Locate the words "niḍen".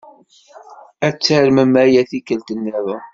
2.55-3.03